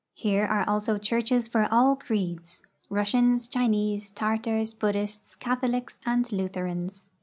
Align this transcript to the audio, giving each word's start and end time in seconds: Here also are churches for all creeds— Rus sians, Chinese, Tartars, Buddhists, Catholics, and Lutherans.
Here 0.15 0.47
also 0.67 0.95
are 0.95 0.97
churches 0.97 1.47
for 1.47 1.67
all 1.69 1.95
creeds— 1.95 2.63
Rus 2.89 3.11
sians, 3.11 3.47
Chinese, 3.47 4.09
Tartars, 4.09 4.73
Buddhists, 4.73 5.35
Catholics, 5.35 5.99
and 6.07 6.25
Lutherans. 6.31 7.05